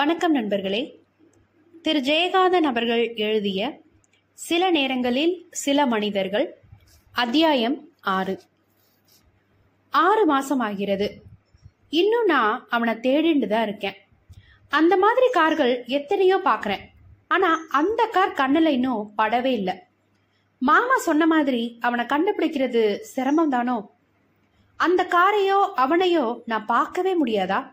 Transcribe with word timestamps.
வணக்கம் 0.00 0.32
நண்பர்களே. 0.32 1.00
திரு. 1.82 2.00
ஜெயகாந்தன் 2.00 2.62
அவர்கள் 2.62 3.14
எழுதிய 3.14 3.80
சில 4.32 4.70
நேரங்களில் 4.70 5.46
சில 5.50 5.86
மனிதர்கள் 5.86 6.56
அத்தியாயம் 7.12 7.88
ஆறு. 8.00 8.40
ஆறு 9.90 10.26
மாசம் 10.26 10.60
ஆகிறது. 10.60 11.22
இன்னும் 11.88 12.24
நான் 12.24 12.66
அவனை 12.70 12.94
தேடிண்டு 12.94 13.46
தான் 13.46 13.62
இருக்கேன். 13.62 13.96
அந்த 14.68 14.96
மாதிரி 14.96 15.30
கார்கள் 15.30 15.84
எத்தனையோ 15.86 16.38
பார்க்குறேன் 16.44 16.80
ஆனா 17.28 17.66
அந்த 17.68 18.06
கார் 18.06 18.32
கண்ணில் 18.32 18.66
இன்னும் 18.66 19.12
படவே 19.18 19.44
இல்லை. 19.44 19.74
மாமா 20.58 20.98
சொன்ன 20.98 21.26
மாதிரி 21.26 21.78
அவனை 21.80 22.04
கண்டுபிடிக்கிறது 22.04 22.96
சிரமம் 22.96 23.50
தானோ? 23.50 23.90
அந்த 24.76 25.08
காரையோ 25.10 25.72
அவனையோ 25.76 26.40
நான் 26.46 26.66
பார்க்கவே 26.66 27.24
முடியாதா? 27.24 27.70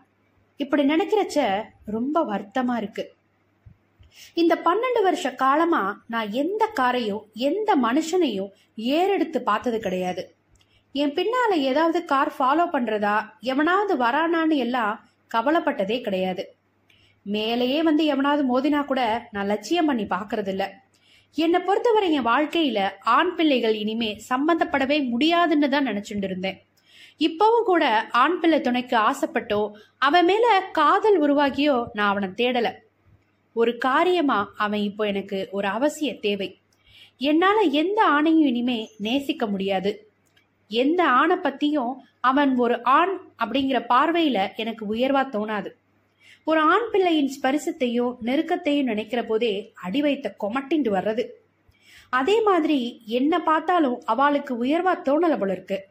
இப்படி 0.56 0.84
நினைக்கிறச்ச 0.84 1.62
ரொம்ப 1.90 2.24
வருத்தமா 2.24 2.76
இருக்கு. 2.76 3.04
இந்த 4.34 4.54
பன்னெண்டு 4.66 5.00
வருஷ 5.02 5.34
காலமா 5.34 5.82
நான் 6.06 6.32
எந்த 6.32 6.62
காரையும் 6.80 7.24
எந்த 7.48 7.70
மனுஷனையும் 7.76 8.52
ஏறெடுத்து 8.76 9.38
பார்த்தது 9.40 9.78
கிடையாது. 9.80 10.22
என் 10.94 11.14
பின்னால 11.16 11.52
ஏதாவது 11.70 11.98
கார் 12.04 12.32
ஃபாலோ 12.38 12.64
பண்றதா 12.72 13.16
எவனாவது 13.40 13.94
வரானான்னு 14.04 14.56
எல்லாம் 14.56 14.94
கவலைப்பட்டதே 15.34 16.00
கிடையாது. 16.00 16.42
மேலேயே 17.26 17.82
வந்து 17.82 18.04
எவனாவது 18.04 18.42
மோதினா 18.50 18.84
கூட 18.84 19.02
நான் 19.32 19.46
லட்சியம் 19.46 19.86
பண்ணி 19.86 20.04
பாக்குறது 20.04 20.48
இல்ல 20.48 20.66
என்னை 21.36 21.60
பொறுத்தவரை 21.60 22.08
என் 22.12 22.26
வாழ்க்கையில 22.26 22.80
ஆண் 23.16 23.34
பிள்ளைகள் 23.34 23.74
இனிமே 23.74 24.10
சம்பந்தப்படவே 24.28 24.96
முடியாதுன்னு 25.08 25.68
தான் 25.70 25.86
நினைச்சுட்டு 25.86 26.28
இருந்தேன். 26.30 26.58
இப்பவும் 27.18 27.62
கூட 27.64 28.08
ஆண் 28.12 28.40
பிள்ளை 28.40 28.60
துணைக்கு 28.60 28.96
ஆசைப்பட்டோ 28.98 29.70
அவன் 29.98 30.24
மேல 30.24 30.68
காதல் 30.72 31.20
உருவாகியோ 31.22 31.84
நான் 31.92 32.08
அவனை 32.08 32.28
தேடல. 32.28 32.68
ஒரு 33.52 33.78
காரியமா 33.78 34.52
அவன் 34.56 34.80
இப்போ 34.80 35.06
எனக்கு 35.06 35.48
ஒரு 35.50 35.68
அவசிய 35.68 36.20
தேவை. 36.20 36.58
என்னால 37.16 37.60
எந்த 37.60 38.08
ஆணையும் 38.08 38.46
இனிமே 38.50 38.90
நேசிக்க 38.98 39.46
முடியாது. 39.46 40.08
எந்த 40.68 41.08
ஆணை 41.08 41.36
பத்தியும் 41.36 41.94
அவன் 42.20 42.56
ஒரு 42.56 42.82
ஆண் 42.82 43.20
அப்படிங்கிற 43.44 43.78
பார்வையில 43.88 44.54
எனக்கு 44.56 44.94
உயர்வா 44.94 45.22
தோணாது. 45.34 45.70
ஒரு 46.44 46.60
ஆண் 46.60 46.90
பிள்ளையின் 46.92 47.32
ஸ்பரிசத்தையும் 47.36 48.14
நெருக்கத்தையும் 48.24 48.90
நினைக்கிற 48.92 49.22
போதே 49.22 49.72
அடி 49.74 50.00
வைத்த 50.00 50.36
கொமட்டிண்டு 50.40 50.90
வர்றது. 50.92 51.24
அதே 52.08 52.42
மாதிரி 52.42 53.02
என்ன 53.06 53.42
பார்த்தாலும் 53.42 54.02
அவளுக்கு 54.06 54.64
உயர்வா 54.64 54.94
தோணல 55.04 55.38
போல 55.38 55.52
இருக்கு. 55.52 55.88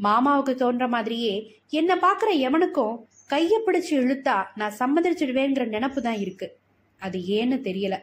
மாமாவுக்கு 0.00 0.54
தோன்ற 0.54 0.88
மாதிரியே 0.88 1.34
என்னை 1.68 1.96
பார்க்குற 1.96 2.30
எவனுக்கும் 2.46 3.04
கையை 3.26 3.62
பிடிச்சு 3.66 3.90
இழுத்தா 3.90 4.44
நான் 4.54 4.78
சம்மதிச்சிடுவேங்கிற 4.78 5.64
நினப்பு 5.66 6.00
தான் 6.00 6.18
இருக்கு. 6.18 6.58
அது 6.98 7.18
ஏன்னு 7.18 7.56
தெரியல. 7.68 7.96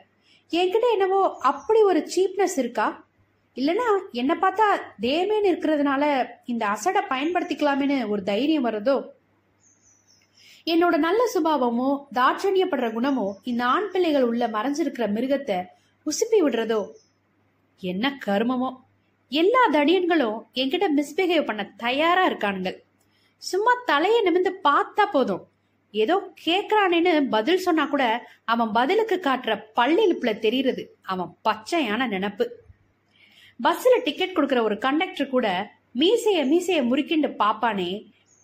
என்கிட்ட 0.52 0.92
என்னவோ 0.92 1.38
அப்படி 1.40 1.82
ஒரு 1.82 2.10
சீப்னஸ் 2.16 2.58
இருக்கா? 2.58 3.08
இல்லனா 3.58 3.88
என்னை 4.12 4.36
பார்த்தா 4.42 4.68
தேமேன்னு 5.02 5.52
இருக்கிறதுனால 5.52 6.04
இந்த 6.46 6.66
அசடை 6.66 7.02
பயன்படுத்திக்கலாமேன்னு 7.10 8.08
ஒரு 8.08 8.24
தைரியம் 8.24 8.66
வர்றதோ 8.66 9.14
என்னோட 10.68 10.98
நல்ல 10.98 11.22
சுபாவமோ 11.34 11.90
தாட்சணியப்படுற 12.16 12.88
குணமோ 12.94 13.34
இந்த 13.44 13.66
ஆண் 13.66 13.92
பிள்ளைகள் 13.92 14.24
உள்ள 14.24 14.48
மறைஞ்சிருக்கிற 14.48 15.08
மிருகத்தை 15.14 15.58
உசுப்பி 16.06 16.40
விடுறதோ? 16.42 16.92
என்ன 17.80 18.18
கருமமோ? 18.26 18.85
எல்லா 19.32 19.62
தடியன்களும் 19.76 20.40
என்கிட்ட 20.62 20.88
மிஸ்பிஹேவ் 20.98 21.48
பண்ண 21.50 21.64
தயாரா 21.84 22.24
இருக்கானுங்க 22.30 22.72
சும்மா 23.44 23.72
தலையை 23.90 24.20
நிமிந்து 24.28 24.52
பார்த்தா 24.68 25.04
போதும். 25.16 25.44
ஏதோ 25.94 26.16
கேக்குறானேன்னு 26.46 27.12
பதில் 27.36 27.64
சொன்னா 27.66 27.84
கூட 27.94 28.04
அவன் 28.54 28.72
பதிலுக்கு 28.78 29.18
காட்டுற 29.28 29.54
பள்ளியிலுப்புல 29.80 30.32
தெரியுறது 30.46 30.84
அவன் 31.12 31.32
பச்சையான 31.48 32.08
நினப்பு. 32.14 32.46
பஸ்ல 33.66 33.96
டிக்கெட் 34.08 34.36
கொடுக்கற 34.38 34.62
ஒரு 34.68 34.78
கண்டக்டர் 34.86 35.34
கூட 35.36 35.48
மீசைய 36.02 36.40
மீசைய 36.52 36.80
முறுக்கிண்டு 36.90 37.30
பாப்பானே 37.42 37.90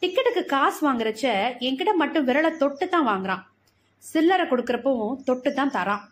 டிக்கெட்டுக்கு 0.01 0.43
காசு 0.53 0.79
வாங்குறச்ச 0.87 1.25
என்கிட்ட 1.67 1.93
மட்டும் 2.01 2.27
விரலை 2.29 2.51
தொட்டு 2.61 2.85
தான் 2.93 3.09
வாங்குறான். 3.11 3.43
சில்லறை 4.03 4.45
கொடுக்கறப்பவும் 4.51 5.19
தொட்டு 5.27 5.49
தான் 5.59 5.75
தரான். 5.77 6.05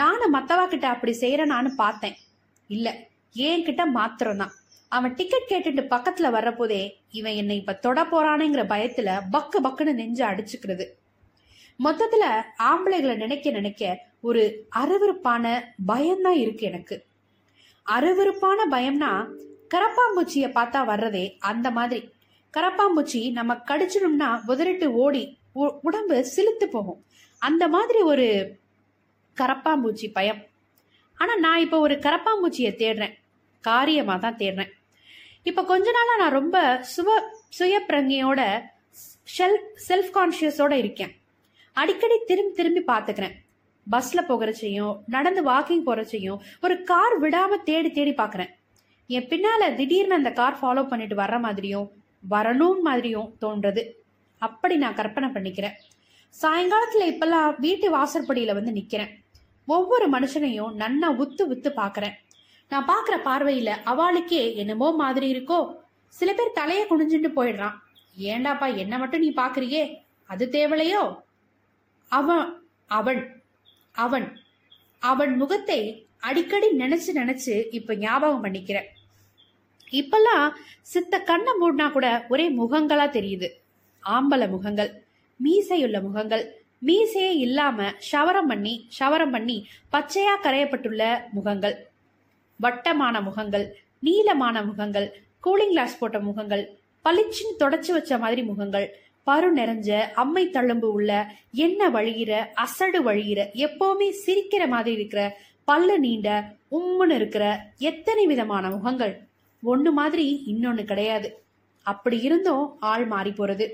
நானும் 0.00 0.34
மத்தவா 0.36 0.66
கிட்ட 0.68 0.86
அப்படி 0.94 1.12
செய்யறேனான்னு 1.22 1.72
பார்த்தேன். 1.82 2.16
இல்லை 2.70 2.92
என்கிட்ட 3.34 3.90
மாத்திரம் 3.90 4.36
தான் 4.36 4.52
அவன் 4.88 5.14
டிக்கெட் 5.14 5.48
கேட்டுட்டு 5.48 5.80
பக்கத்துல 5.80 6.32
வர்றபோதே 6.32 6.90
இவன் 7.10 7.32
என்னை 7.32 7.56
இப்ப 7.56 7.72
தொட 7.72 8.02
போறானேங்கிற 8.02 8.66
பயத்துல 8.66 9.20
பக்கு 9.32 9.56
பக்குன்னு 9.64 9.94
நெஞ்சு 9.94 10.24
அடிச்சுக்கிறது. 10.24 10.86
மொத்தத்துல 11.84 12.42
ஆம்பளைகளை 12.58 13.16
நினைக்க 13.16 13.50
நினைக்க 13.50 14.06
ஒரு 14.20 14.66
அருவருப்பான 14.76 15.60
பயம்தான் 15.86 16.34
இருக்கு 16.34 16.66
எனக்கு. 16.66 17.04
அருவருப்பான 17.86 18.56
பயம்னா 18.70 19.28
கரப்பாம்பூச்சிய 19.74 20.50
பார்த்தா 20.52 20.84
வர்றதே 20.84 21.36
அந்த 21.38 21.70
மாதிரி. 21.70 22.12
கரப்பாம்பூச்சி 22.56 23.32
நம்ம 23.32 23.54
கடிச்சிடும்னா 23.54 24.40
உதறிட்டு 24.48 24.86
ஓடி 24.86 25.38
உ- 25.52 25.78
உடம்பு 25.82 26.26
சிலுத்து 26.36 26.64
போகும். 26.64 27.04
அந்த 27.38 27.68
மாதிரி 27.68 27.98
ஒரு 27.98 28.58
கரப்பாம்பூச்சி 29.36 30.12
பயம். 30.12 30.42
ஆனா 31.16 31.36
நான் 31.36 31.60
இப்போ 31.60 31.78
ஒரு 31.78 31.94
கரப்பாம்பூச்சியை 31.94 32.74
தேடுறேன். 32.74 33.22
காரியமாக 33.68 34.18
தான் 34.24 34.40
தேடுறேன். 34.42 34.72
இப்போ 35.50 35.62
கொஞ்ச 35.70 35.86
நாளாக 35.96 36.20
நான் 36.22 36.36
ரொம்ப 36.40 36.58
சுவ 36.94 37.08
சுயப்பிரங்கையோட 37.58 38.40
செல்ஃப் 39.38 39.68
செல்ஃப் 39.88 40.12
கான்ஷியஸோட 40.16 40.72
இருக்கேன். 40.82 41.12
அடிக்கடி 41.76 42.16
திரும்பி 42.30 42.54
திரும்பி 42.58 42.82
பார்த்துக்கிறேன். 42.92 43.34
பஸ்ல 43.86 44.20
போகிறச்சையும் 44.28 44.94
நடந்து 45.14 45.40
வாக்கிங் 45.50 45.84
போகிறச்சையும் 45.86 46.38
ஒரு 46.66 46.76
கார் 46.90 47.16
விடாம 47.22 47.58
தேடி 47.68 47.90
தேடி 47.98 48.12
பார்க்குறேன். 48.20 48.52
என் 49.10 49.28
பின்னால 49.32 49.62
திடீர்னு 49.78 50.18
அந்த 50.18 50.30
கார் 50.40 50.60
ஃபாலோ 50.60 50.82
பண்ணிட்டு 50.92 51.16
வர்ற 51.22 51.38
மாதிரியும் 51.46 51.88
வரணும் 52.34 52.80
மாதிரியும் 52.88 53.28
தோன்றது. 53.42 53.82
அப்படி 54.42 54.74
நான் 54.82 54.98
கற்பனை 55.00 55.28
பண்ணிக்கிறேன். 55.34 55.76
சாயங்காலத்துல 56.34 57.04
இப்பெல்லாம் 57.12 57.50
வீட்டு 57.64 57.86
வாசற்படியில 57.96 58.54
வந்து 58.58 58.72
நிக்கிறேன். 58.78 59.12
ஒவ்வொரு 59.68 60.06
மனுஷனையும் 60.14 60.72
நன்னா 60.82 61.08
உத்து 61.22 61.42
உத்து 61.52 61.70
பார்க்குறேன். 61.80 62.16
நான் 62.70 62.88
பார்க்குற 62.88 63.16
பார்வையில 63.28 63.70
அவளுக்கே 63.92 64.54
என்னமோ 64.54 64.88
மாதிரி 64.92 65.26
இருக்கோ. 65.34 65.58
சில 66.08 66.30
பேர் 66.32 66.58
தலைய 66.60 66.82
குனிஞ்சுட்டு 66.90 67.30
போயிடுறான். 67.36 67.76
ஏண்டாப்பா 68.30 68.66
என்ன 68.76 68.98
மட்டும் 68.98 69.20
நீ 69.20 69.30
பாக்குறியே 69.36 69.82
அது 70.30 70.44
தேவலையோ 70.52 71.02
அவன் 72.08 72.46
அவன் 72.86 73.22
அவன் 73.92 74.26
அவன் 74.98 75.32
முகத்தை 75.36 75.78
அடிக்கடி 76.18 76.68
நினைச்சு 76.78 77.10
நினைச்சு 77.14 77.54
இப்ப 77.70 77.94
ஞாபகம் 77.94 78.44
பண்ணிக்கிறேன் 78.44 78.88
இப்பெல்லாம் 79.92 80.46
சித்த 80.82 81.18
கண்ணை 81.20 81.52
மூடினா 81.60 81.86
கூட 81.92 82.06
ஒரே 82.28 82.46
முகங்களா 82.60 83.06
தெரியுது. 83.16 83.48
ஆம்பள 84.02 84.42
முகங்கள் 84.50 84.90
மீசையுள்ள 85.40 85.98
முகங்கள் 86.02 86.44
மீசையே 86.86 87.32
இல்லாம 87.46 87.88
ஷவரம் 88.12 88.46
பண்ணி 88.46 88.74
ஷவரம் 88.98 89.30
பண்ணி 89.30 89.56
பச்சையா 89.92 90.34
கரையப்பட்டுள்ள 90.42 91.02
முகங்கள். 91.32 91.76
வட்டமான 92.60 93.20
முகங்கள் 93.20 93.66
நீளமான 93.98 94.62
முகங்கள் 94.62 95.08
கூலிங் 95.46 95.72
கிளாஸ் 95.72 95.98
போட்ட 95.98 96.18
முகங்கள் 96.20 96.64
பளிச்சுன்னு 97.04 97.60
தொடச்சு 97.60 97.90
வச்ச 97.92 98.18
மாதிரி 98.18 98.42
முகங்கள் 98.42 98.86
பரு 99.26 99.48
நிறைஞ்ச 99.56 99.90
அம்மை 100.14 100.50
தழும்பு 100.50 100.88
உள்ள 100.96 101.10
எண்ணெய் 101.50 101.92
வழிகிற 101.92 102.32
அசடு 102.54 103.02
வழிகிற 103.02 103.40
எப்பவுமே 103.66 104.08
சிரிக்கிற 104.26 104.68
மாதிரி 104.68 104.96
இருக்கிற 104.96 105.36
பல்லு 105.64 105.98
நீண்ட 105.98 106.28
உம்முன்னு 106.70 107.10
இருக்கிற 107.10 107.44
எத்தனை 107.78 108.26
விதமான 108.26 108.70
முகங்கள்? 108.70 109.14
ஒண்ணு 109.62 109.90
மாதிரி 109.90 110.42
இன்னொன்னு 110.46 110.84
கிடையாது. 110.84 111.28
அப்படி 111.82 112.20
இருந்தும் 112.20 112.76
ஆள் 112.80 113.06
மாறி 113.06 113.30
போறது 113.30 113.66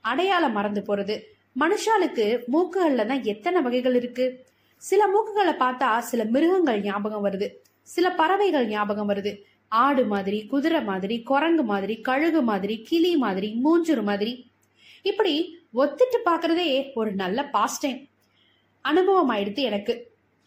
அடையாளம் 0.00 0.52
மறந்து 0.52 0.82
போறது. 0.88 1.14
மனுஷாளுக்கு 1.60 2.26
மூக்குகள்ல 2.52 3.06
தான் 3.06 3.24
எத்தனை 3.24 3.60
வகைகள் 3.60 3.94
இருக்கு? 3.94 4.46
சில 4.76 5.04
மூக்குகளை 5.06 5.54
பார்த்தா 5.54 5.98
சில 5.98 6.24
மிருகங்கள் 6.24 6.82
ஞாபகம் 6.82 7.24
வருது. 7.26 7.48
சில 7.94 8.06
பறவைகள் 8.20 8.66
ஞாபகம் 8.66 9.10
வருது. 9.10 9.32
ஆடு 9.72 10.02
மாதிரி 10.12 10.38
குதிரை 10.52 10.80
மாதிரி 10.90 11.16
குரங்கு 11.30 11.64
மாதிரி 11.70 11.94
கழுகு 12.08 12.40
மாதிரி 12.50 12.74
கிளி 12.88 13.12
மாதிரி 13.24 13.48
மூஞ்சுரு 13.64 14.02
மாதிரி. 14.10 14.32
இப்படி 15.10 15.34
ஒத்திட்டு 15.74 16.18
பாக்குறதே 16.28 16.68
ஒரு 16.94 17.10
நல்ல 17.22 17.38
பாஸ்ட் 17.56 17.82
டைம் 17.84 18.00
அனுபவம் 18.84 19.32
ஆயிடுத்து 19.34 19.62
எனக்கு. 19.70 19.94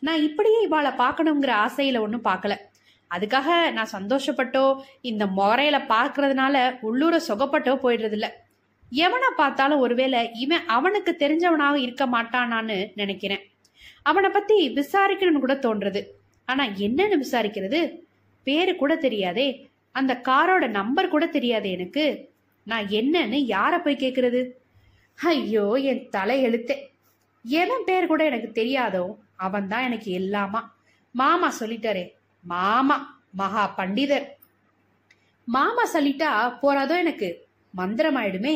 நான் 0.04 0.26
இப்படியே 0.28 0.60
இவாளை 0.68 0.92
பார்க்கணுங்கிற 1.02 1.52
ஆசையில 1.66 2.00
ஒன்றும் 2.06 2.28
பார்க்கல 2.30 2.54
அதுக்காக 3.12 3.48
நான் 3.78 3.94
சந்தோஷப்பட்டோ 3.98 4.64
இந்த 5.10 5.24
முறையில 5.38 5.78
பார்க்கறதுனால 5.94 6.56
உள்ளூர 6.90 7.16
சொகப்பட்டோ 7.28 7.74
போயிடுறது 7.84 8.18
இல்ல 8.18 8.28
எவனை 8.92 9.30
பார்த்தாலும் 9.36 9.84
ஒருவேளை 9.86 10.22
இவன் 10.44 10.66
அவனுக்கு 10.78 11.12
தெரிஞ்சவனாக 11.20 11.76
இருக்க 11.86 12.06
மாட்டானான்னு 12.16 12.78
நினைக்கிறேன். 12.96 13.44
அவனை 14.10 14.30
பத்தி 14.30 14.58
விசாரிக்கணும்னு 14.80 15.44
கூட 15.44 15.56
தோன்றது. 15.66 16.02
ஆனா 16.52 16.64
என்னன்னு 16.86 17.18
விசாரிக்கிறது? 17.24 17.82
பேரு 18.48 18.72
கூட 18.76 18.94
தெரியாதே. 18.96 19.48
அந்த 19.96 20.14
காரோட 20.30 20.66
நம்பர் 20.80 21.14
கூட 21.14 21.26
தெரியாதே 21.28 21.70
எனக்கு. 21.72 22.06
நான் 22.68 22.88
என்னன்னு 23.00 23.40
யார 23.56 23.74
போய் 23.84 24.02
கேக்குறது? 24.04 24.42
ஐயோ 25.20 25.66
என் 25.92 26.04
தலை 26.10 26.38
எழுத்தே 26.46 26.76
எவன் 27.46 27.86
பேர் 27.86 28.12
கூட 28.12 28.22
எனக்கு 28.26 28.50
தெரியாதோ 28.62 29.04
அவன் 29.36 29.68
தான் 29.68 29.88
எனக்கு 29.88 30.10
எல்லாமா. 30.20 30.62
மாமா 31.16 31.50
சொல்லிட்டாரே. 31.60 32.04
மாமா 32.44 32.98
மகா 33.32 33.64
பண்டிதர். 33.78 34.28
மாமா 35.48 35.84
சொல்லிட்டா 35.94 36.30
போறாதோ 36.64 36.96
எனக்கு? 36.98 37.30
மந்திரம் 37.74 38.18
ஆயிடுமே 38.22 38.54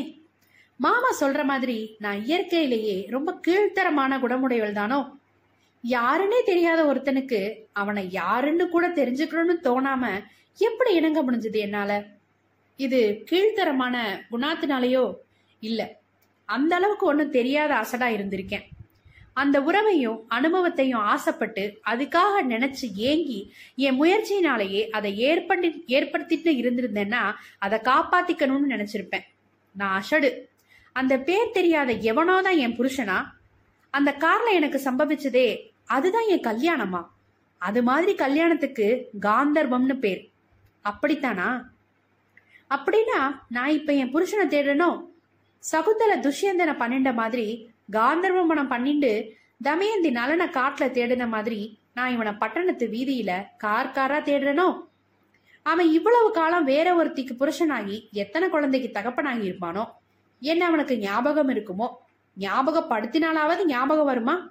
மாமா 0.80 1.09
சொல்ற 1.19 1.42
மாதிரி 1.44 1.75
நான் 2.03 2.19
இயற்கையிலேயே 2.25 2.95
ரொம்ப 3.09 3.30
கீழ்த்தரமான 3.45 4.18
குணமுடையவள் 4.19 4.80
தானோ 4.80 4.97
யாருன்னே 5.90 6.44
தெரியாத 6.46 6.94
ஒருத்தனுக்கு 6.94 7.68
அவனை 7.72 8.12
யாருன்னு 8.12 8.70
கூட 8.70 8.88
தெரிஞ்சுக்கணும்னு 8.88 9.56
தோணாம 9.64 10.04
எப்படி 10.60 10.94
இணங்க 10.96 11.20
முடிஞ்சது 11.24 11.60
என்னால? 11.60 11.92
இது 12.78 13.24
கீழ்த்தரமான 13.32 13.96
குணாத்தினாலேயோ 14.32 15.16
இல்ல 15.60 15.82
அந்த 16.46 16.76
அளவுக்கு 16.76 17.06
ஒன்றும் 17.08 17.30
தெரியாத 17.30 17.74
அசடா 17.76 18.08
இருந்திருக்கேன். 18.08 18.66
அந்த 19.34 19.62
உறவையும் 19.62 20.26
அனுபவத்தையும் 20.28 21.00
ஆசைப்பட்டு 21.00 21.80
அதுக்காக 21.86 22.44
நினைச்சு 22.44 22.86
ஏங்கி 22.96 23.54
என் 23.76 24.02
முயற்சியினாலேயே 24.02 24.90
அதை 24.90 25.18
ஏற்பட்டு 25.18 25.70
ஏற்படுத்திட்டு 25.88 26.52
இருந்திருந்தேன்னா 26.62 27.34
அதை 27.58 27.80
காப்பாத்திக்கணும்னு 27.80 28.74
நினைச்சிருப்பேன். 28.76 29.26
நான் 29.76 29.96
அசடு. 29.96 30.50
அந்த 30.94 31.18
பேர் 31.18 31.52
தெரியாத 31.52 31.92
எவனோ 31.92 32.42
தான் 32.42 32.58
என் 32.58 32.78
புருஷனா? 32.78 33.18
அந்த 33.90 34.16
கார்ல 34.20 34.52
எனக்கு 34.54 34.80
சம்பவிச்சதே 34.84 35.48
அதுதான் 35.86 36.28
என் 36.28 36.42
கல்யாணமா? 36.42 37.08
அது 37.58 37.84
மாதிரி 37.84 38.16
கல்யாணத்துக்கு 38.16 39.10
காந்தர்வம்னு 39.22 39.94
பேர். 39.94 40.30
அப்படித்தானா? 40.86 41.66
அப்படின்னா 42.70 43.40
நான் 43.50 43.70
இப்ப 43.70 43.94
என் 43.94 44.14
புருஷனை 44.14 44.48
தேடணும் 44.48 45.06
சகுந்தல 45.72 46.16
துஷ்யந்தனை 46.16 46.74
பண்ணிண்ட 46.76 47.14
மாதிரி 47.14 47.70
காந்தர்வ 47.92 48.46
மனம் 48.46 48.72
பண்ணிண்டு 48.72 49.30
தமயந்தி 49.64 50.10
நலனை 50.10 50.48
காட்டுல 50.48 50.86
தேடின 50.88 51.28
மாதிரி 51.28 51.80
நான் 51.94 52.12
இவனை 52.12 52.31
பட்டணத்து 52.31 52.88
வீதியில 52.88 53.46
கார் 53.58 53.92
காரா 53.96 54.24
தேடுறனோ? 54.26 54.88
அவன் 55.64 55.88
இவ்வளவு 55.90 56.31
காலம் 56.31 56.64
வேற 56.64 57.06
ஒருத்திக்கு 57.06 57.34
புருஷனாகி 57.40 58.12
எத்தனை 58.12 58.50
குழந்தைக்கு 58.50 59.00
தகப்பனாகி 59.00 59.44
இருப்பானோ? 59.46 59.86
என்ன 60.40 60.66
அவனுக்கு 60.66 60.98
ஞாபகம் 60.98 61.50
இருக்குமோ? 61.50 61.88
ஞாபகப்படுத்தினாலாவது 62.40 63.66
ஞாபகம் 63.66 64.06
வருமா? 64.06 64.50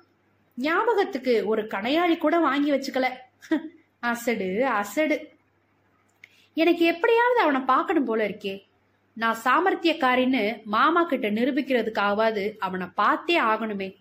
ஞாபகத்துக்கு 0.57 1.47
ஒரு 1.47 1.63
கணையாழி 1.63 2.19
கூட 2.19 2.39
வாங்கி 2.39 2.73
வச்சுக்கல. 2.73 3.09
அசடு 3.99 4.67
அசடு. 4.67 5.29
எனக்கு 6.55 6.85
எப்படியாவது 6.85 7.41
அவனை 7.41 7.61
பார்க்கணும் 7.61 8.05
போல 8.05 8.29
இருக்கே. 8.29 8.63
நான் 9.15 9.37
சாமர்த்தியக்காரின்னு 9.45 10.63
மாமா 10.63 11.05
கிட்ட 11.05 11.31
நிரூபிக்கிறதுக்காவது 11.31 12.57
அவனை 12.59 12.87
பார்த்தே 12.87 13.41
ஆகணுமே. 13.41 13.97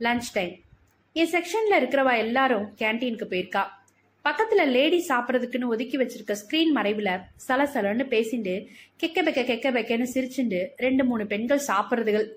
லஞ்ச் 0.00 0.30
டைம் 0.32 0.56
என் 1.12 1.30
செக்ஷன்ல 1.30 1.72
இருக்கிறவா 1.72 2.16
எல்லாரும் 2.16 2.74
கேன்டீனுக்கு 2.78 3.24
போயிருக்கா. 3.24 3.64
பக்கத்துல 4.24 4.66
லேடி 4.66 5.04
சாப்பிட்றதுக்குன்னு 5.08 5.66
ஒதுக்கி 5.66 5.98
வச்சிருக்க 5.98 6.36
ஸ்கிரீன் 6.42 6.76
மறைவுல 6.76 7.22
சலசலன்னு 7.48 8.04
பேசிண்டு 8.04 8.66
கெக்க 9.02 9.22
பெக்க 9.22 9.44
கெக்க 9.44 9.70
பெக்கன்னு 9.70 10.06
சிரிச்சுண்டு 10.14 10.66
ரெண்டு 10.76 11.04
மூணு 11.04 11.26
பெண்கள் 11.26 11.60
சாப்பிட்றதுகள். 11.66 12.28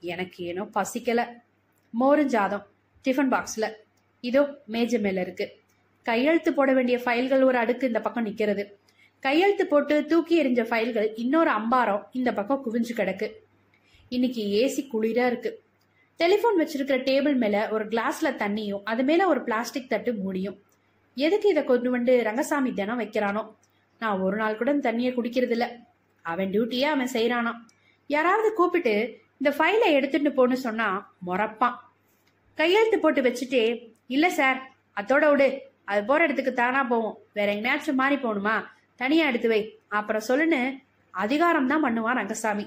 எனக்கு 0.00 0.44
ஏனோ 0.44 0.62
பசிக்கல. 0.62 1.46
மோரும் 2.00 2.24
ஜாதம். 2.24 2.66
டிஃபன் 3.04 3.32
பாக்ஸ்ல. 3.34 3.72
இதோ 4.20 4.62
மேஜ 4.66 4.98
மேல 4.98 5.20
இருக்கு. 5.20 5.56
கையெழுத்து 6.02 6.52
போட 6.52 6.72
வேண்டிய 6.72 6.98
ஃபைல்கள் 6.98 7.42
ஒரு 7.42 7.58
அடுக்கு 7.58 7.86
இந்த 7.86 8.00
பக்கம் 8.00 8.26
நிக்கிறது. 8.26 8.64
கையெழுத்து 9.20 9.66
போட்டு 9.66 10.04
தூக்கி 10.04 10.44
எறிஞ்ச 10.44 10.56
ஃபைல்கள் 10.56 11.12
இன்னொரு 11.14 11.50
அம்பாரம் 11.50 12.08
இந்த 12.12 12.32
பக்கம் 12.32 12.62
குவிஞ்சு 12.64 12.92
கிடக்கு. 12.96 13.30
இன்னைக்கு 14.08 14.42
ஏசி 14.44 14.96
குளிரா 14.96 15.26
இருக்கு. 15.26 15.62
டெலிஃபோன் 16.18 16.56
வச்சிருக்கிற 16.58 16.96
டேபிள் 17.02 17.36
மேல 17.36 17.68
ஒரு 17.70 17.84
கிளாஸ்ல 17.88 18.30
தண்ணியும் 18.38 18.80
அது 18.84 19.02
மேல 19.02 19.28
ஒரு 19.28 19.42
பிளாஸ்டிக் 19.42 19.88
தட்டு 19.88 20.14
மூடியும். 20.14 20.62
எதுக்கு 21.14 21.48
இதை 21.48 21.64
கொண்டு 21.64 21.90
வந்து 21.90 22.22
ரங்கசாமி 22.22 22.72
தினம் 22.72 23.00
வைக்கிறானோ? 23.00 23.54
நான் 23.98 24.20
ஒரு 24.20 24.36
நாள் 24.36 24.56
கூட 24.56 24.74
தண்ணியை 24.74 25.12
குடிக்கிறது 25.14 25.50
இல்ல 25.50 25.78
அவன் 26.22 26.50
டியூட்டியே 26.50 26.80
அவன் 26.80 27.08
செய்யறானோ 27.12 27.52
யாராவது 28.06 28.52
கூப்பிட்டு 28.52 29.20
இந்த 29.40 29.50
ஃபைலை 29.58 29.88
எடுத்துட்டு 29.98 30.30
போன்னு 30.38 30.52
சொன்னா 30.52 31.12
முறப்பான். 31.26 31.76
கையெழுத்து 32.54 32.98
போட்டு 32.98 33.22
வச்சுட்டே 33.22 33.64
இல்ல 34.06 34.30
சார் 34.30 34.58
அதோட 35.00 35.30
விடு. 35.30 35.48
அது 35.84 36.04
போற 36.04 36.24
இடத்துக்கு 36.24 36.52
தானா 36.52 36.82
போவோம். 36.82 37.18
வேற 37.32 37.52
எங்கேயாச்சும் 37.52 38.00
மாறி 38.00 38.16
போகணுமா? 38.16 38.64
தனியா 38.96 39.26
எடுத்து 39.26 39.48
வை. 39.48 39.78
அப்புறம் 39.88 40.26
சொல்லுன்னு 40.28 40.82
அதிகாரம் 41.10 41.66
தான் 41.66 41.84
பண்ணுவான் 41.84 42.18
ரங்கசாமி. 42.20 42.66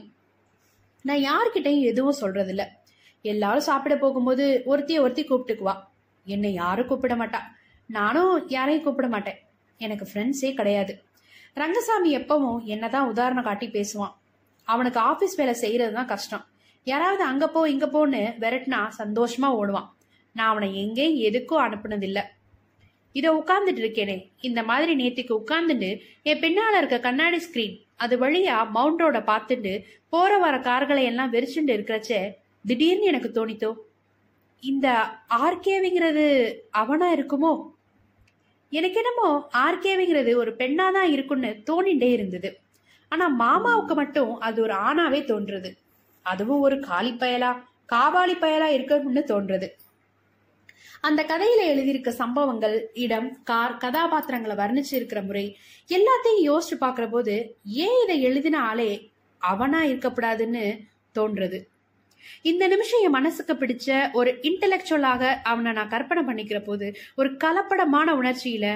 நான் 1.02 1.26
யார்கிட்டயும் 1.30 1.88
எதுவும் 1.92 2.20
சொல்றது 2.22 2.50
இல்ல 2.50 2.64
எல்லாரும் 3.22 3.68
சாப்பிட 3.70 3.98
போகும்போது 3.98 4.46
ஒருத்திய 4.66 5.02
ஒருத்தி 5.02 5.24
கூப்பிட்டுக்குவா 5.28 5.76
என்னை 6.26 6.54
யாரும் 6.54 6.88
கூப்பிட 6.88 7.16
மாட்டா. 7.16 7.40
நானும் 7.86 8.50
யாரையும் 8.50 8.84
கூப்பிட 8.84 9.08
மாட்டேன். 9.08 9.40
எனக்கு 9.78 10.10
ஃப்ரெண்ட்ஸே 10.14 10.54
கிடையாது. 10.54 11.04
ரங்கசாமி 11.54 12.18
எப்பவும் 12.18 12.64
என்னதான் 12.64 13.08
உதாரணம் 13.08 13.44
காட்டி 13.44 13.68
பேசுவான். 13.68 14.14
அவனுக்கு 14.64 15.00
ஆபீஸ் 15.00 15.36
வேலை 15.36 15.54
செய்யறது 15.54 15.94
தான் 15.94 16.06
கஷ்டம். 16.06 16.46
யாராவது 16.88 17.24
அங்க 17.24 17.48
போ 17.48 17.70
இங்க 17.70 17.86
போன்னு 17.86 18.22
விரட்டினா 18.40 18.80
சந்தோஷமா 18.98 19.50
ஓடுவான். 19.60 19.90
நான் 20.36 20.48
அவனை 20.48 20.70
எங்கேயும் 20.84 21.34
எதுக்கும் 21.34 21.64
அனுப்புனதில்ல. 21.66 22.20
இத 23.14 23.26
உட்கார்ந்துட்டு 23.34 23.82
இருக்கேனே. 23.84 24.32
இந்த 24.42 24.64
மாதிரி 24.64 24.94
நேத்திக்கு 25.02 25.34
உட்கார்ந்துட்டு 25.34 25.90
என் 26.24 26.40
பின்னால 26.40 26.78
இருக்க 26.78 27.00
கண்ணாடி 27.00 27.38
ஸ்கிரீன் 27.38 27.76
அது 27.96 28.18
வழியா 28.18 28.70
மவுண்ட் 28.70 29.02
ரோட 29.02 29.20
பார்த்துட்டு 29.32 29.84
போற 30.10 30.38
வர 30.38 30.60
கார்களை 30.60 31.04
எல்லாம் 31.04 31.34
வெறிச்சுட்டு 31.34 31.74
இருக்கிறச்ச 31.76 32.30
திடீர்னு 32.66 33.06
எனக்கு 33.06 33.30
தோணித்தோ? 33.36 33.74
இந்த 34.64 34.88
ஆர்கேவிங்கிறது 35.30 36.26
அவனா 36.72 37.14
இருக்குமோ? 37.14 37.54
எனக்கு 38.70 38.98
என்னமோ 39.04 39.30
ஆர்கேவிங்கிறது 39.54 40.36
ஒரு 40.36 40.52
பெண்ணா 40.58 40.92
தான் 40.92 41.10
இருக்கும்னு 41.12 41.64
தோணிண்டே 41.72 42.12
இருந்தது. 42.12 42.60
ஆனா 43.10 43.26
மாமாவுக்கு 43.40 43.94
மட்டும் 43.96 44.40
அது 44.40 44.62
ஒரு 44.62 44.74
ஆணாவே 44.74 45.22
தோன்றுது 45.32 45.72
அதுவும் 46.26 46.62
ஒரு 46.62 46.80
காலி 46.80 47.12
பயலா 47.12 47.52
காவாலி 47.94 48.36
பயலா 48.42 48.68
இருக்கணும்னு 48.78 49.24
தோன்றது. 49.32 49.68
அந்த 51.02 51.22
கதையில 51.24 51.62
எழுதியிருக்க 51.72 52.10
சம்பவங்கள் 52.10 52.76
இடம் 52.94 53.30
கார் 53.44 53.78
கதாபாத்திரங்களை 53.78 54.56
வர்ணிச்சு 54.56 54.94
இருக்கிற 55.00 55.22
முறை 55.22 55.46
எல்லாத்தையும் 55.98 56.46
யோசிச்சு 56.50 56.76
பாக்குற 56.80 57.06
போது 57.10 57.36
ஏன் 57.64 58.00
இதை 58.04 58.18
எழுதின 58.22 58.58
ஆளே 58.70 58.92
அவனா 59.38 59.82
இருக்கக்கூடாதுன்னு 59.84 60.64
தோன்றது. 61.20 61.60
இந்த 62.42 62.64
நிமிஷம் 62.68 63.04
என் 63.06 63.18
மனசுக்கு 63.18 63.54
பிடிச்ச 63.54 63.88
ஒரு 64.14 64.32
இன்டலெக்சுவலாக 64.50 65.24
அவனை 65.44 65.72
நான் 65.72 65.94
கற்பனை 65.94 66.24
பண்ணிக்கிற 66.24 66.60
போது 66.64 66.88
ஒரு 67.16 67.32
கலப்படமான 67.44 68.14
உணர்ச்சியில 68.22 68.68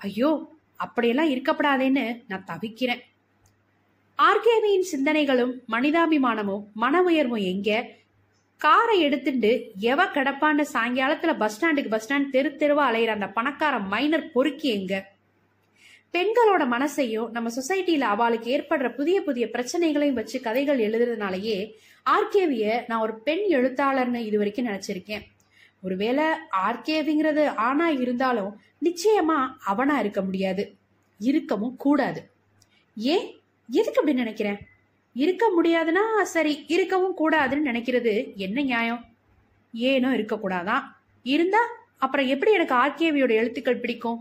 ஐயோ 0.00 0.32
அப்படியெல்லாம் 0.76 1.30
இருக்கப்படாதேன்னு 1.30 2.04
நான் 2.28 2.44
தவிக்கிறேன். 2.44 3.02
ஆர்கேவியின் 4.22 4.84
சிந்தனைகளும் 4.92 5.52
மனிதாபிமானமும் 5.68 6.72
மன 6.74 7.02
உயர்வும் 7.02 7.40
எங்க? 7.40 7.88
காரை 8.56 9.00
எடுத்துட்டு 9.00 9.70
எவ 9.80 10.04
கிடப்பான்னு 10.04 10.64
சாயங்காலத்துல 10.72 11.36
பஸ் 11.36 11.64
ஸ்டாண்டுக்கு 11.64 11.88
பஸ் 11.88 12.12
ஸ்டாண்ட் 12.12 12.30
தெரு 12.30 12.56
தெருவா 12.58 12.80
அலையிற 12.80 13.06
அந்த 13.06 13.26
பணக்கார 13.26 13.78
மைனர் 13.78 14.32
பொறுக்கி 14.32 14.68
எங்க? 14.68 15.12
பெண்களோட 16.12 16.58
மனசையும் 16.58 17.30
நம்ம 17.30 17.50
சொசைட்டில 17.50 18.00
அவளுக்கு 18.00 18.58
ஏற்படுற 18.58 18.94
புதிய 18.94 19.22
புதிய 19.22 19.50
பிரச்சனைகளையும் 19.50 20.16
வச்சு 20.16 20.40
கதைகள் 20.40 20.78
எழுதுறதுனாலயே 20.78 21.72
ஆர்கேவிய 22.10 22.84
நான் 22.88 23.00
ஒரு 23.00 23.18
பெண் 23.18 23.44
எழுத்தாளர்னு 23.48 24.14
இது 24.14 24.36
வரைக்கும் 24.36 24.66
நினைச்சிருக்கேன். 24.66 25.22
ஒருவேளை 25.82 26.24
ஆர்கேவிங்கிறது 26.68 27.46
ஆனா 27.46 27.88
இருந்தாலும் 27.88 28.60
நிச்சயமா 28.82 29.52
அவனா 29.64 30.00
இருக்க 30.00 30.22
முடியாது. 30.22 30.74
இருக்கவும் 31.18 31.76
கூடாது. 31.76 32.30
ஏன்? 32.96 33.37
எதுக்கு 33.70 34.00
அப்படி 34.00 34.16
நினைக்கிறேன் 34.16 34.58
இருக்க 35.12 35.44
முடியாதுன்னா 35.56 36.22
சரி 36.22 36.64
இருக்கவும் 36.68 37.16
கூடாதுன்னு 37.18 37.68
நினைக்கிறது 37.70 38.34
என்ன 38.34 38.62
நியாயம்? 38.62 39.04
ஏனோ 39.72 40.08
இருக்கக்கூடாதான் 40.08 40.84
இருந்தா 41.22 41.58
அப்புறம் 41.98 42.26
எப்படி 42.26 42.52
எனக்கு 42.52 42.74
ஆர்கேவியோட 42.74 43.28
எழுத்துக்கள் 43.28 43.80
பிடிக்கும்? 43.80 44.20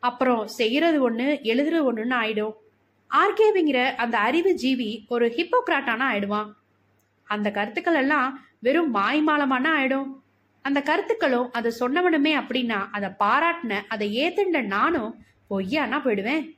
அப்புறம் 0.00 0.46
செய்யறது 0.46 1.10
ஒண்ணு 1.10 1.26
எழுதுறது 1.42 1.80
ஒண்ணுன்னு 1.90 2.16
ஆயிடும். 2.22 2.54
ஆர்கேவிங்கிற 3.10 3.94
அந்த 3.94 4.18
அறிவு 4.18 4.54
ஜீவி 4.62 5.06
ஒரு 5.08 5.26
ஹிப்போக்ராட்டானா 5.28 6.06
ஆயிடுவான். 6.12 6.50
அந்த 7.24 7.50
கருத்துக்கள் 7.50 7.94
எல்லாம் 7.94 8.46
வெறும் 8.58 8.94
மாய்மாலமான 8.94 9.66
ஆயிடும். 9.78 10.10
அந்த 10.62 10.82
கருத்துக்களும் 10.82 11.52
அதை 11.52 11.72
சொன்னவனுமே 11.80 12.32
அப்படின்னா 12.40 12.88
அதை 12.92 13.10
பாராட்டின 13.18 13.80
அதை 13.88 14.06
ஏத்துண்ட 14.18 14.62
நானும் 14.62 15.24
பொய்யானா 15.50 15.98
போயிடுவேன். 16.04 16.56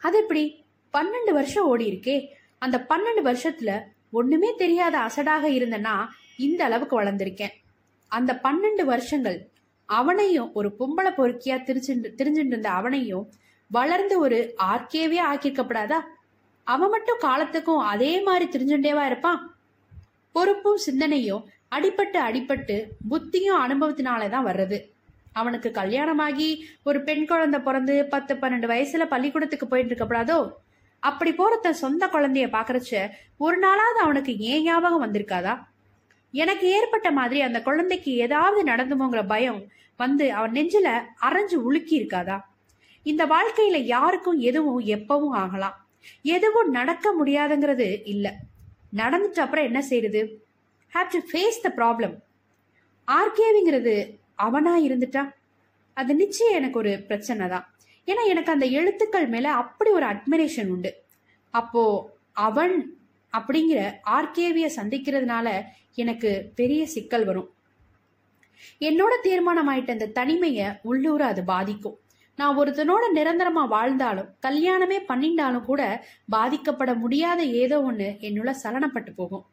அது 0.00 0.18
எப்படி? 0.18 0.64
பன்னெண்டு 0.92 1.32
வருஷம் 1.32 1.64
ஓடி 1.64 1.86
இருக்கே. 1.90 2.26
அந்த 2.58 2.86
பன்னெண்டு 2.88 3.22
வருஷத்துல 3.24 3.80
ஒண்ணுமே 4.10 4.54
தெரியாத 4.54 4.98
அசடாக 4.98 5.44
இருந்தனா 5.58 6.06
இந்த 6.36 6.64
அளவுக்கு 6.64 7.02
வளர்ந்திருக்கேன். 7.02 7.54
அந்த 8.08 8.40
பன்னெண்டு 8.42 8.84
வருஷங்கள் 8.84 9.48
அவனையும் 9.84 10.50
ஒரு 10.52 10.74
பொம்பளை 10.78 11.10
பொறுக்கியா 11.10 11.56
திரிச்சுட்டு 11.60 12.08
திரிஞ்சுட்டு 12.18 12.52
இருந்த 12.54 12.70
அவனையும் 12.70 13.30
வளர்ந்து 13.70 14.18
ஒரு 14.18 14.54
ஆர்கேவே 14.58 15.18
ஆக்கியிருக்கப்படாதா? 15.32 15.98
அவன் 16.64 16.88
மட்டும் 16.88 17.18
காலத்துக்கும் 17.18 17.78
அதே 17.78 18.22
மாதிரி 18.22 18.46
திரிஞ்சுட்டேவா 18.50 19.06
இருப்பான்? 19.06 19.54
பொறுப்பும் 20.32 20.76
சிந்தனையும் 20.76 21.48
அடிபட்டு 21.70 22.18
அடிபட்டு 22.28 22.76
புத்தியும் 23.10 23.60
அனுபவத்தினால 23.60 24.28
தான் 24.28 24.46
வர்றது. 24.46 24.78
அவனுக்கு 25.32 25.70
கல்யாணமாகி 25.70 26.64
ஒரு 26.82 27.02
பெண் 27.02 27.26
குழந்தை 27.26 27.60
பிறந்து 27.60 28.04
பத்து 28.04 28.34
பன்னெண்டு 28.34 28.68
வயசுல 28.72 29.06
பள்ளிக்கூடத்துக்கு 29.06 29.66
போயிட்டு 29.66 29.94
இருக்கப்படாதோ? 29.94 30.52
அப்படி 30.98 31.32
போற 31.32 31.56
தன் 31.56 31.72
சொந்த 31.72 32.06
குழந்தைய 32.06 32.46
பாக்குறச்ச 32.46 33.08
ஒரு 33.36 33.58
நாளாவது 33.58 34.00
அவனுக்கு 34.00 34.38
ஏன் 34.38 34.62
ஞாபகம் 34.62 35.04
வந்திருக்காதா? 35.04 35.58
எனக்கு 36.32 36.68
ஏற்பட்ட 36.68 37.10
மாதிரி 37.10 37.40
அந்த 37.40 37.62
குழந்தைக்கு 37.62 38.12
ஏதாவது 38.12 38.72
நடந்துமோங்கிற 38.72 39.26
பயம் 39.26 39.66
வந்து 39.96 40.32
அவன் 40.32 40.52
நெஞ்சில 40.52 41.00
அரைஞ்சு 41.22 41.54
உலுக்கி 41.54 42.02
இருக்காதா? 42.02 42.40
இந்த 43.02 43.26
வாழ்க்கையில 43.26 43.76
யாருக்கும் 43.76 44.38
எதுவும் 44.38 44.80
எப்பவும் 44.80 45.30
ஆகலாம். 45.30 45.86
எதுவும் 46.22 46.70
நடக்க 46.70 47.14
முடியாதுங்கிறது 47.24 48.00
இல்ல. 48.04 48.34
நடந்துட்டு 48.96 49.40
அப்புறம் 49.40 49.64
என்ன 49.64 49.84
செய்யுது 49.90 50.20
have 50.94 51.10
to 51.10 51.18
face 51.32 51.60
the 51.62 51.72
problem 51.76 52.14
ஆர்கேவிங்கிறது 53.08 54.18
அவனா 54.46 54.72
இருந்துட்டா? 54.78 55.22
அது 55.96 56.12
நிச்சயம் 56.14 56.56
எனக்கு 56.58 56.78
ஒரு 56.82 56.92
பிரச்சனை 57.08 57.46
தான். 57.48 57.66
ஏன்னா 58.08 58.22
எனக்கு 58.32 58.50
அந்த 58.52 58.66
எழுத்துக்கள் 58.78 59.26
மேல 59.28 59.46
அப்படி 59.62 59.90
ஒரு 59.90 60.06
அட்மிரேஷன் 60.06 60.70
உண்டு. 60.74 60.90
அப்போ 61.54 61.82
அவன் 62.46 62.74
அப்படிங்கிற 63.32 63.80
ஆர்கேவிய 64.16 64.66
சந்திக்கிறதுனால 64.76 65.48
எனக்கு 65.94 66.30
பெரிய 66.54 66.82
சிக்கல் 66.86 67.24
வரும். 67.24 67.48
என்னோட 68.88 69.12
தீர்மானம் 69.26 69.68
ஆயிட்ட 69.72 69.90
அந்த 69.96 70.12
தனிமைய 70.18 70.60
உள்ளூர 70.82 71.22
அது 71.32 71.42
பாதிக்கும். 71.44 71.98
நான் 72.38 72.58
ஒருத்தனோட 72.60 73.04
நிரந்தரமா 73.14 73.62
வாழ்ந்தாலும் 73.74 74.28
கல்யாணமே 74.46 74.98
பண்ணிண்டாலும் 75.10 75.68
கூட 75.70 75.82
பாதிக்கப்பட 76.32 76.90
முடியாத 77.02 77.40
ஏதோ 77.62 77.78
ஒண்ணு 77.88 78.08
என்னுள்ள 78.26 78.52
சலனப்பட்டு 78.62 79.12
போகும். 79.16 79.44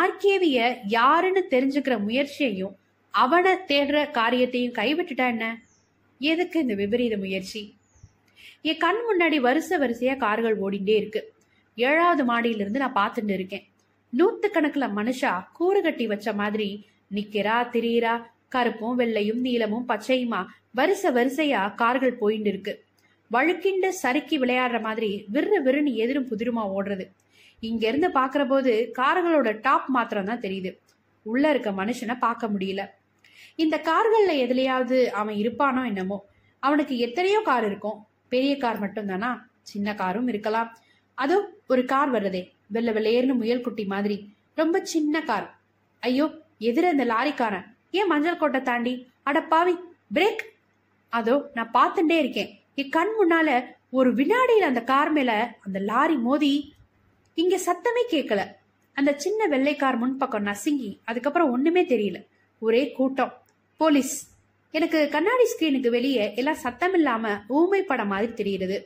ஆர்கேவிய 0.00 0.58
யாருன்னு 0.96 1.42
தெரிஞ்சுக்கிற 1.54 1.94
முயற்சியையும் 2.06 2.74
அவனை 3.10 3.52
தேடுற 3.52 4.10
காரியத்தையும் 4.10 4.72
கைவிட்டுட்டா 4.72 5.26
என்ன? 5.26 5.58
எதுக்கு 6.18 6.60
இந்த 6.60 6.74
விபரீத 6.74 7.16
முயற்சி? 7.16 7.74
என் 8.62 8.76
கண் 8.76 8.96
முன்னாடி 9.10 9.36
வரிசை 9.36 9.78
வரிசையா 9.78 10.16
கார்கள் 10.16 10.60
ஓடிண்டே 10.60 10.96
இருக்கு. 10.96 11.32
ஏழாவது 11.74 12.24
மாடியிலிருந்து 12.24 12.78
நான் 12.78 12.94
பார்த்துட்டு 12.94 13.32
இருக்கேன். 13.32 13.68
நூற்றுக்கணக்கில் 14.18 14.94
மனுஷா 14.96 15.44
கூறு 15.52 15.82
கட்டி 15.82 16.06
வச்ச 16.06 16.32
மாதிரி 16.32 16.86
நிக்கிறா 17.14 17.56
திரியிறா. 17.72 18.22
கருப்பும் 18.48 18.98
வெள்ளையும் 18.98 19.40
நீலமும் 19.40 19.88
பச்சையுமா 19.88 20.46
வரிசை 20.70 21.10
வரிசையா 21.12 21.74
கார்கள் 21.74 22.14
போயிட்டு 22.14 22.48
இருக்கு. 22.48 22.84
வழுக்கிண்டு 23.32 23.88
சறுக்கி 23.88 24.38
விளையாடுற 24.38 24.80
மாதிரி 24.80 25.24
விறு 25.28 25.62
விறுன்னு 25.62 25.94
எதிரும் 25.94 26.28
புதிருமா 26.28 26.62
ஓடுறது. 26.78 27.08
இங்க 27.60 27.88
இருந்து 27.88 28.08
பாக்குற 28.08 28.48
போது 28.48 28.92
கார்களோட 28.98 29.60
டாப் 29.60 29.88
மாத்திரம் 29.88 30.24
தான் 30.24 30.40
தெரியுது. 30.40 30.78
உள்ள 31.22 31.50
இருக்க 31.50 31.70
மனுஷனை 31.70 32.18
பார்க்க 32.18 32.48
முடியல. 32.48 32.86
இந்த 33.62 33.76
கார்களில் 33.78 34.42
எதுலையாவது 34.44 34.98
அவன் 35.20 35.36
இருப்பானோ 35.42 35.82
என்னமோ 35.90 36.18
அவனுக்கு 36.62 36.94
எத்தனையோ 36.98 37.40
கார் 37.48 37.64
இருக்கும். 37.66 37.98
பெரிய 38.32 38.52
கார் 38.56 38.78
மட்டும் 38.78 39.06
தானா 39.06 39.30
சின்ன 39.70 39.94
காரும் 39.94 40.28
இருக்கலாம். 40.32 40.68
அதோ 41.14 41.36
ஒரு 41.66 41.82
கார் 41.84 42.10
வருதே. 42.12 42.42
வெள்ள 42.74 42.90
வெள்ளையர்னு 42.92 43.34
முயல் 43.34 43.64
குட்டி 43.66 43.84
மாதிரி. 43.84 44.16
ரொம்ப 44.54 44.76
சின்ன 44.84 45.22
கார். 45.22 45.46
ஐயோ 46.00 46.26
எதிர 46.68 46.84
இந்த 46.94 47.04
லாரிக்காரன். 47.04 47.66
ஏன் 47.90 48.06
மஞ்சள் 48.06 48.40
கோட்டை 48.42 48.60
தாண்டி? 48.62 48.94
அடப்பாவி 49.30 49.74
பிரேக். 50.14 50.42
அதோ 51.08 51.34
நான் 51.54 51.74
பார்த்துட்டே 51.74 52.16
இருக்கேன். 52.22 52.50
என் 52.74 52.88
கண் 52.88 53.12
முன்னால 53.20 53.48
ஒரு 53.90 54.10
வினாடியில் 54.14 54.70
அந்த 54.70 54.82
கார் 54.92 55.12
மேல 55.12 55.32
அந்த 55.66 55.78
லாரி 55.90 56.16
மோதி 56.26 56.52
இங்க 57.34 57.56
சத்தமே 57.66 58.02
கேட்கல. 58.14 58.40
அந்த 58.96 59.10
சின்ன 59.24 59.46
வெள்ளை 59.46 59.74
கார் 59.76 60.00
முன்பக்கம் 60.02 60.48
நசுங்கி 60.48 60.90
அதுக்கப்புறம் 61.04 61.50
ஒண்ணுமே 61.50 61.82
தெரியல. 61.92 62.18
ஒரே 62.58 62.82
கூட்டம். 62.92 63.32
போலீஸ். 63.80 64.14
எனக்கு 64.70 65.08
கண்ணாடி 65.08 65.44
ஸ்கிரீனுக்கு 65.50 65.88
வெளியே 65.88 66.34
எல்லாம் 66.34 66.54
சத்தம் 66.54 66.94
இல்லாம 66.94 67.42
ஊமை 67.48 67.82
படம் 67.82 68.08
மாதிரி 68.08 68.32
தெரியுது 68.40 68.84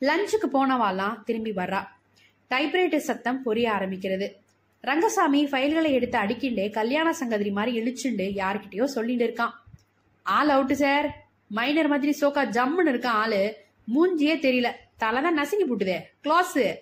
லஞ்சுக்கு 0.00 0.48
போனவாலாம் 0.52 1.22
திரும்பி 1.22 1.50
வர்றா. 1.50 1.80
டைப்ரைட்டர் 2.50 3.06
சத்தம் 3.08 3.40
பொரிய 3.46 3.66
ஆரம்பிக்கிறது. 3.76 4.26
ரங்கசாமி 4.80 5.46
ஃபைல்களை 5.46 5.90
எடுத்து 5.90 6.18
அடிக்கிண்டே 6.18 6.70
கல்யாண 6.70 7.14
சங்கதிரி 7.20 7.52
மாதிரி 7.52 7.72
இழிச்சுண்டு 7.80 8.26
யார்கிட்டயோ 8.42 8.84
சொல்லிட்டு 8.84 9.26
இருக்கான். 9.26 9.50
ஆள் 10.22 10.48
அவுட்டு 10.48 10.72
சார் 10.72 11.26
மைனர் 11.48 11.88
மாதிரி 11.88 12.14
சோக்கா 12.20 12.44
ஜம்முன்னு 12.56 12.92
இருக்கான் 12.94 13.18
ஆளு. 13.24 13.42
மூஞ்சியே 13.94 14.36
தெரியல. 14.46 14.70
தலைதான் 15.00 15.38
நசுங்கி 15.40 15.66
போட்டுதே. 15.66 15.98
க்ளோஸு 16.24 16.74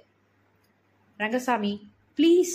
ரங்கசாமி 1.16 1.72
ப்ளீஸ் 2.16 2.54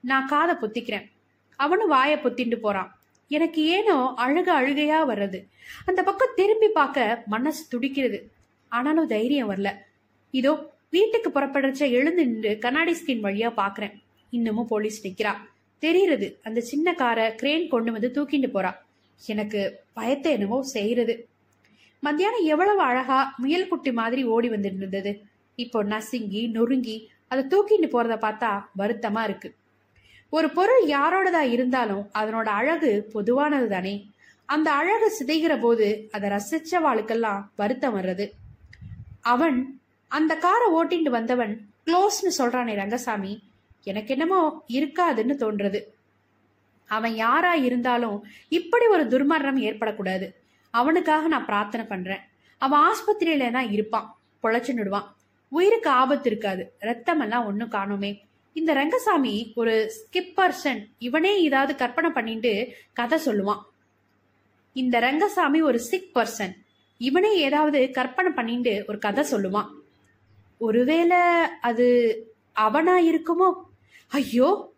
நான் 0.00 0.26
காதை 0.26 0.54
பொத்திக்கிறேன். 0.54 1.10
அவனும் 1.56 1.88
வாயை 1.88 2.18
பொத்திட்டு 2.18 2.56
போறான். 2.56 2.92
எனக்கு 3.36 3.60
ஏனோ 3.76 3.96
அழுக 4.24 4.48
அழுகையா 4.58 4.98
வர்றது. 5.10 5.38
அந்த 5.88 6.00
பக்கம் 6.08 6.36
திரும்பி 6.40 6.68
பார்க்க 6.78 7.24
மனசு 7.34 7.62
துடிக்கிறது. 7.72 8.18
ஆனாலும் 8.72 9.10
தைரியம் 9.14 9.50
வரல. 9.50 9.70
இதோ 10.34 10.52
வீட்டுக்கு 10.96 11.28
புறப்படுறச்ச 11.30 11.82
எழுந்து 11.98 12.22
நின்று 12.28 12.52
கண்ணாடி 12.64 12.92
ஸ்கிரீன் 13.00 13.24
வழியா 13.26 13.50
பாக்குறேன் 13.62 13.94
இன்னமும் 14.32 14.70
போலீஸ் 14.72 14.98
நிக்கிறா. 15.06 15.32
தெரியுறது 15.82 16.28
அந்த 16.48 16.60
சின்ன 16.70 16.94
காரை 17.00 17.26
கிரேன் 17.40 17.66
கொண்டு 17.74 17.90
வந்து 17.96 18.08
தூக்கிட்டு 18.16 18.48
போறா. 18.54 18.72
எனக்கு 19.20 19.60
பயத்தை 19.98 20.30
என்னவோ 20.36 20.58
செய்யறது 20.76 21.14
மத்தியானம் 22.02 22.44
எவ்வளவு 22.54 22.80
அழகா 22.88 23.20
முயல் 23.42 23.70
குட்டி 23.70 23.90
மாதிரி 24.00 24.22
ஓடி 24.34 24.48
வந்துட்டு 24.48 24.80
இருந்தது 24.82 25.12
இப்போ 25.58 25.78
நசுங்கி 25.92 26.42
நொறுங்கி 26.56 26.96
அதை 27.30 27.42
தூக்கிட்டு 27.52 27.88
போறத 27.94 28.14
பார்த்தா 28.26 28.50
வருத்தமா 28.80 29.22
இருக்கு. 29.28 29.48
ஒரு 30.30 30.50
பொருள் 30.50 30.86
யாரோடதா 30.86 31.40
இருந்தாலும் 31.40 32.10
அதனோட 32.14 32.44
அழகு 32.44 33.08
பொதுவானது 33.12 33.68
தானே 33.68 34.10
அந்த 34.46 34.72
அழகு 34.72 35.16
சிதைகிற 35.18 35.60
போது 35.60 36.08
அதை 36.12 36.30
ரசிச்ச 36.30 36.80
வாளுக்கெல்லாம் 36.84 37.44
வருத்தம் 37.56 37.96
வர்றது. 37.96 38.30
அவன் 39.20 39.80
அந்த 40.08 40.36
காரை 40.36 40.72
ஓட்டிட்டு 40.72 41.10
வந்தவன் 41.10 41.68
க்ளோஸ்னு 41.86 42.30
சொல்றானே 42.38 42.74
ரங்கசாமி 42.74 43.42
எனக்கு 43.82 44.08
என்னமோ 44.08 44.64
இருக்காதுன்னு 44.68 45.34
தோன்றது. 45.42 45.82
அவன் 46.86 47.14
யாரா 47.14 47.54
இருந்தாலும் 47.54 48.24
இப்படி 48.48 48.86
ஒரு 48.86 49.04
துர்மரணம் 49.04 49.60
ஏற்படக்கூடாது. 49.68 50.34
அவனுக்காக 50.70 51.28
நான் 51.28 51.44
பிரார்த்தனை 51.44 51.86
பண்றேன். 51.86 52.20
அவன் 52.58 52.80
ஆஸ்பத்திரியில 52.80 53.50
தான் 53.50 53.70
இருப்பான் 53.70 54.18
பொழைச்சுடுவான் 54.42 55.04
உயிருக்கு 55.48 55.90
ஆபத்து 55.90 56.30
இருக்காது. 56.30 56.74
ரத்தம் 56.78 57.20
எல்லாம் 57.20 57.46
ஒன்னும் 57.46 57.70
காணுமே. 57.70 58.26
இந்த 58.52 58.72
ரங்கசாமி 58.72 59.52
ஒரு 59.54 59.92
ஸ்கிப்பர்சன் 59.96 60.86
இவனே 60.98 61.42
ஏதாவது 61.42 61.74
கற்பனை 61.74 62.10
பண்ணிட்டு 62.10 62.74
கதை 62.92 63.18
சொல்லுவான். 63.24 63.60
இந்த 64.72 64.98
ரங்கசாமி 64.98 65.62
ஒரு 65.62 65.80
சிக் 65.80 66.10
பர்சன் 66.14 66.52
இவனே 66.98 67.38
ஏதாவது 67.38 67.90
கற்பனை 67.90 68.32
பண்ணிட்டு 68.32 68.84
ஒரு 68.88 68.98
கதை 68.98 69.24
சொல்லுவான். 69.30 69.68
ஒருவேளை 70.58 71.18
அது 71.60 71.86
அவனா 72.52 72.98
இருக்குமோ? 72.98 73.52
ஐயோ! 74.08 74.72